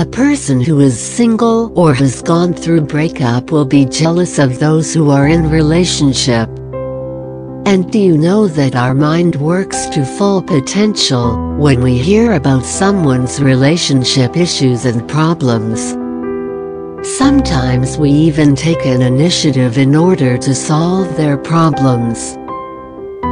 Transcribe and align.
A 0.00 0.06
person 0.06 0.62
who 0.62 0.80
is 0.80 0.98
single 0.98 1.78
or 1.78 1.92
has 1.92 2.22
gone 2.22 2.54
through 2.54 2.86
breakup 2.86 3.50
will 3.52 3.66
be 3.66 3.84
jealous 3.84 4.38
of 4.38 4.58
those 4.58 4.94
who 4.94 5.10
are 5.10 5.28
in 5.28 5.50
relationship. 5.50 6.48
And 7.66 7.92
do 7.92 7.98
you 7.98 8.16
know 8.16 8.48
that 8.48 8.74
our 8.74 8.94
mind 8.94 9.36
works 9.36 9.90
to 9.90 10.06
full 10.06 10.40
potential 10.40 11.36
when 11.58 11.82
we 11.82 11.98
hear 11.98 12.32
about 12.32 12.64
someone's 12.64 13.42
relationship 13.42 14.38
issues 14.38 14.86
and 14.86 15.06
problems? 15.06 15.90
Sometimes 17.18 17.98
we 17.98 18.10
even 18.10 18.56
take 18.56 18.86
an 18.86 19.02
initiative 19.02 19.76
in 19.76 19.94
order 19.94 20.38
to 20.38 20.54
solve 20.54 21.14
their 21.18 21.36
problems. 21.36 22.38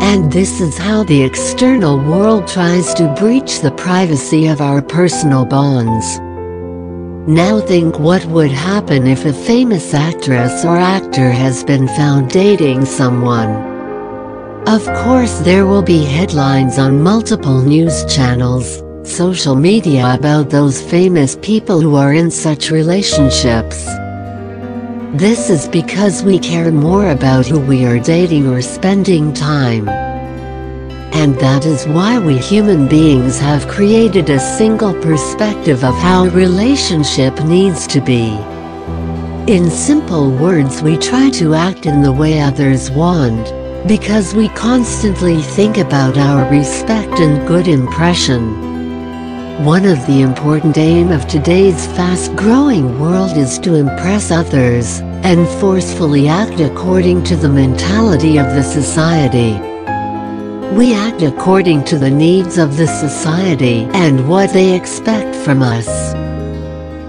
And 0.00 0.32
this 0.32 0.62
is 0.62 0.78
how 0.78 1.04
the 1.04 1.24
external 1.24 1.98
world 1.98 2.48
tries 2.48 2.94
to 2.94 3.14
breach 3.18 3.60
the 3.60 3.72
privacy 3.72 4.46
of 4.46 4.62
our 4.62 4.80
personal 4.80 5.44
bonds. 5.44 6.20
Now 7.26 7.58
think 7.58 7.98
what 7.98 8.22
would 8.26 8.50
happen 8.50 9.06
if 9.06 9.24
a 9.24 9.32
famous 9.32 9.94
actress 9.94 10.62
or 10.62 10.76
actor 10.76 11.30
has 11.30 11.64
been 11.64 11.88
found 11.88 12.30
dating 12.30 12.84
someone. 12.84 13.48
Of 14.68 14.84
course 14.84 15.38
there 15.38 15.64
will 15.64 15.80
be 15.80 16.04
headlines 16.04 16.78
on 16.78 17.02
multiple 17.02 17.62
news 17.62 18.04
channels, 18.14 18.82
social 19.08 19.54
media 19.54 20.14
about 20.14 20.50
those 20.50 20.82
famous 20.82 21.38
people 21.40 21.80
who 21.80 21.94
are 21.94 22.12
in 22.12 22.30
such 22.30 22.70
relationships. 22.70 23.86
This 25.14 25.48
is 25.48 25.66
because 25.66 26.22
we 26.22 26.38
care 26.38 26.70
more 26.72 27.08
about 27.08 27.46
who 27.46 27.58
we 27.58 27.86
are 27.86 27.98
dating 27.98 28.48
or 28.48 28.60
spending 28.60 29.32
time. 29.32 30.03
And 31.14 31.36
that 31.36 31.64
is 31.64 31.86
why 31.86 32.18
we 32.18 32.36
human 32.36 32.88
beings 32.88 33.38
have 33.38 33.68
created 33.68 34.28
a 34.28 34.40
single 34.58 34.92
perspective 35.00 35.84
of 35.84 35.94
how 35.94 36.26
a 36.26 36.30
relationship 36.30 37.40
needs 37.44 37.86
to 37.86 38.00
be. 38.00 38.36
In 39.46 39.70
simple 39.70 40.30
words 40.30 40.82
we 40.82 40.96
try 40.96 41.30
to 41.30 41.54
act 41.54 41.86
in 41.86 42.02
the 42.02 42.12
way 42.12 42.40
others 42.40 42.90
want, 42.90 43.52
because 43.86 44.34
we 44.34 44.48
constantly 44.48 45.40
think 45.40 45.78
about 45.78 46.18
our 46.18 46.50
respect 46.50 47.20
and 47.20 47.46
good 47.46 47.68
impression. 47.68 48.42
One 49.64 49.84
of 49.84 50.04
the 50.06 50.22
important 50.22 50.76
aim 50.78 51.12
of 51.12 51.28
today's 51.28 51.86
fast-growing 51.88 52.98
world 52.98 53.36
is 53.36 53.58
to 53.60 53.76
impress 53.76 54.30
others, 54.30 55.00
and 55.22 55.46
forcefully 55.60 56.28
act 56.28 56.58
according 56.60 57.22
to 57.24 57.36
the 57.36 57.48
mentality 57.48 58.38
of 58.38 58.46
the 58.46 58.64
society. 58.64 59.73
We 60.72 60.94
act 60.94 61.22
according 61.22 61.84
to 61.84 61.98
the 61.98 62.10
needs 62.10 62.58
of 62.58 62.76
the 62.76 62.86
society 62.86 63.88
and 63.92 64.28
what 64.28 64.52
they 64.52 64.74
expect 64.74 65.36
from 65.36 65.62
us. 65.62 65.88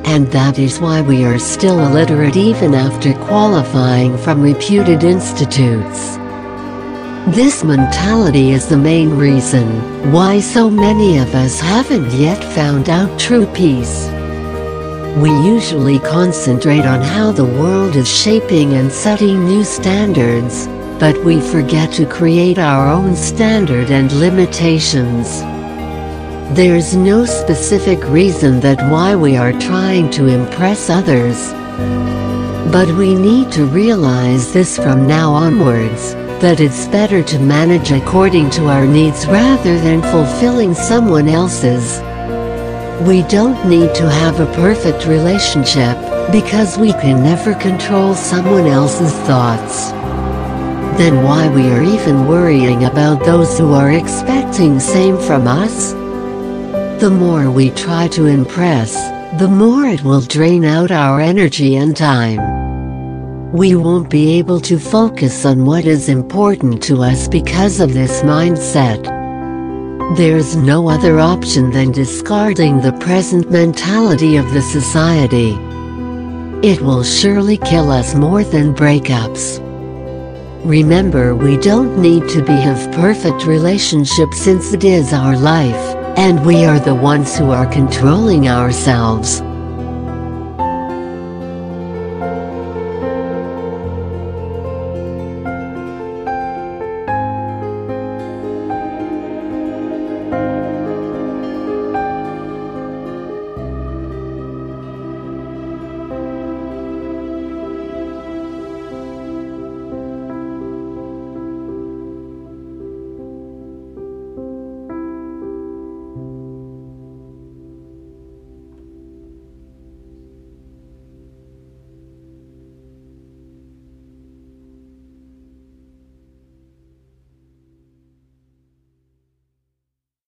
And 0.05 0.27
that 0.27 0.59
is 0.59 0.79
why 0.79 1.01
we 1.01 1.25
are 1.25 1.39
still 1.39 1.79
illiterate 1.79 2.37
even 2.37 2.75
after 2.75 3.13
qualifying 3.25 4.17
from 4.17 4.41
reputed 4.41 5.03
institutes. 5.03 6.17
This 7.35 7.63
mentality 7.63 8.51
is 8.51 8.67
the 8.67 8.77
main 8.77 9.09
reason 9.09 10.11
why 10.11 10.39
so 10.41 10.69
many 10.69 11.17
of 11.17 11.33
us 11.33 11.59
haven't 11.59 12.11
yet 12.11 12.43
found 12.53 12.87
out 12.87 13.19
true 13.19 13.47
peace. 13.47 14.07
We 15.17 15.31
usually 15.31 15.97
concentrate 15.97 16.85
on 16.85 17.01
how 17.01 17.31
the 17.31 17.45
world 17.45 17.95
is 17.95 18.07
shaping 18.07 18.73
and 18.73 18.91
setting 18.91 19.43
new 19.43 19.63
standards, 19.63 20.67
but 20.99 21.17
we 21.25 21.41
forget 21.41 21.91
to 21.93 22.05
create 22.05 22.57
our 22.57 22.87
own 22.87 23.15
standard 23.15 23.91
and 23.91 24.11
limitations. 24.13 25.41
There's 26.55 26.95
no 26.95 27.25
specific 27.25 28.03
reason 28.05 28.59
that 28.61 28.91
why 28.91 29.15
we 29.15 29.35
are 29.35 29.51
trying 29.53 30.09
to 30.11 30.27
impress 30.27 30.89
others. 30.89 31.51
But 32.71 32.87
we 32.95 33.15
need 33.15 33.51
to 33.53 33.65
realize 33.65 34.53
this 34.53 34.77
from 34.77 35.07
now 35.07 35.31
onwards 35.33 36.13
that 36.41 36.59
it's 36.59 36.87
better 36.87 37.23
to 37.23 37.39
manage 37.39 37.91
according 37.91 38.49
to 38.51 38.67
our 38.67 38.85
needs 38.85 39.25
rather 39.27 39.79
than 39.79 40.01
fulfilling 40.01 40.73
someone 40.73 41.27
else's. 41.27 41.99
We 43.07 43.23
don't 43.23 43.67
need 43.67 43.93
to 43.95 44.09
have 44.09 44.39
a 44.39 44.53
perfect 44.53 45.05
relationship, 45.05 45.97
because 46.31 46.77
we 46.77 46.91
can 46.93 47.23
never 47.23 47.53
control 47.55 48.15
someone 48.15 48.67
else's 48.67 49.13
thoughts. 49.27 49.91
Then 50.97 51.23
why 51.23 51.49
we 51.49 51.69
are 51.71 51.83
even 51.83 52.27
worrying 52.27 52.85
about 52.85 53.23
those 53.25 53.57
who 53.57 53.73
are 53.73 53.91
expecting 53.91 54.79
same 54.79 55.17
from 55.19 55.47
us? 55.47 55.91
The 57.01 57.09
more 57.09 57.51
we 57.51 57.71
try 57.71 58.07
to 58.09 58.25
impress, 58.25 58.93
the 59.39 59.47
more 59.47 59.85
it 59.85 60.03
will 60.03 60.21
drain 60.21 60.63
out 60.63 60.91
our 60.91 61.19
energy 61.19 61.75
and 61.75 61.95
time 61.95 62.55
we 63.55 63.73
won't 63.73 64.09
be 64.09 64.37
able 64.37 64.59
to 64.59 64.77
focus 64.77 65.45
on 65.45 65.63
what 65.63 65.85
is 65.85 66.09
important 66.09 66.83
to 66.83 67.01
us 67.01 67.25
because 67.25 67.79
of 67.79 67.93
this 67.93 68.21
mindset. 68.21 69.01
There's 70.17 70.57
no 70.57 70.89
other 70.89 71.21
option 71.21 71.71
than 71.71 71.93
discarding 71.93 72.81
the 72.81 72.91
present 72.93 73.49
mentality 73.49 74.35
of 74.35 74.51
the 74.53 74.61
society. 74.61 75.51
It 76.67 76.81
will 76.81 77.03
surely 77.03 77.55
kill 77.57 77.91
us 77.91 78.13
more 78.13 78.43
than 78.43 78.75
breakups. 78.75 79.64
Remember 80.65 81.35
we 81.35 81.57
don't 81.57 82.01
need 82.01 82.27
to 82.29 82.41
be 82.41 82.53
have 82.53 82.91
perfect 82.93 83.45
relationship 83.45 84.33
since 84.33 84.73
it 84.73 84.83
is 84.83 85.13
our 85.13 85.37
life, 85.37 85.95
and 86.17 86.43
we 86.43 86.65
are 86.65 86.79
the 86.79 86.95
ones 86.95 87.37
who 87.37 87.51
are 87.51 87.67
controlling 87.67 88.47
ourselves. 88.47 89.43